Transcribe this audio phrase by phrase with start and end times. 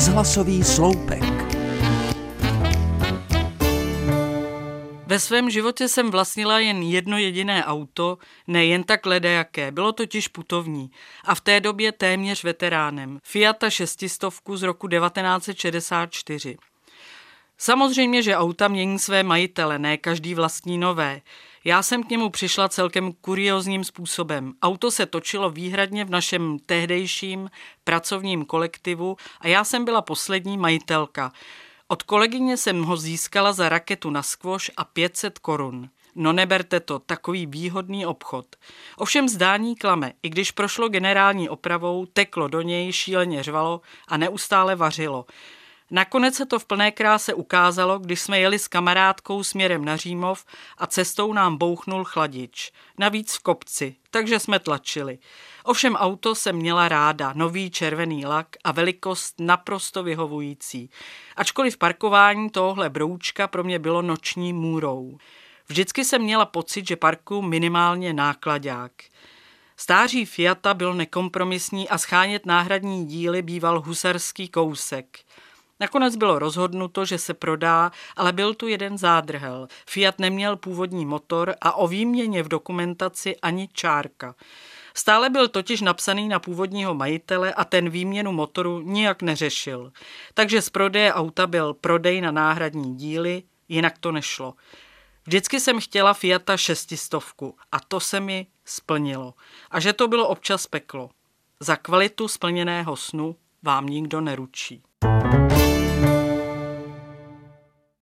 [0.00, 1.22] Rozhlasový sloupek.
[5.06, 10.28] Ve svém životě jsem vlastnila jen jedno jediné auto, ne jen tak ledajaké, bylo totiž
[10.28, 10.90] putovní
[11.24, 13.18] a v té době téměř veteránem.
[13.24, 16.56] Fiata šestistovku z roku 1964.
[17.58, 21.20] Samozřejmě, že auta mění své majitele, ne každý vlastní nové.
[21.64, 24.52] Já jsem k němu přišla celkem kuriozním způsobem.
[24.62, 27.50] Auto se točilo výhradně v našem tehdejším
[27.84, 31.32] pracovním kolektivu a já jsem byla poslední majitelka.
[31.88, 35.88] Od kolegyně jsem ho získala za raketu na skvoš a 500 korun.
[36.14, 38.46] No neberte to, takový výhodný obchod.
[38.96, 44.76] Ovšem zdání klame, i když prošlo generální opravou, teklo do něj, šíleně řvalo a neustále
[44.76, 45.26] vařilo.
[45.90, 50.44] Nakonec se to v plné kráse ukázalo, když jsme jeli s kamarádkou směrem na Římov
[50.78, 52.72] a cestou nám bouchnul chladič.
[52.98, 55.18] Navíc v kopci, takže jsme tlačili.
[55.64, 60.90] Ovšem auto jsem měla ráda, nový červený lak a velikost naprosto vyhovující.
[61.36, 65.18] Ačkoliv parkování tohohle broučka pro mě bylo noční můrou.
[65.68, 68.92] Vždycky jsem měla pocit, že parkuju minimálně nákladák.
[69.76, 75.18] Stáří Fiata byl nekompromisní a schánět náhradní díly býval husarský kousek.
[75.80, 79.68] Nakonec bylo rozhodnuto, že se prodá, ale byl tu jeden zádrhel.
[79.86, 84.34] Fiat neměl původní motor a o výměně v dokumentaci ani čárka.
[84.94, 89.92] Stále byl totiž napsaný na původního majitele a ten výměnu motoru nijak neřešil.
[90.34, 94.54] Takže z prodeje auta byl prodej na náhradní díly, jinak to nešlo.
[95.26, 99.34] Vždycky jsem chtěla Fiata šestistovku a to se mi splnilo.
[99.70, 101.10] A že to bylo občas peklo.
[101.60, 104.82] Za kvalitu splněného snu vám nikdo neručí.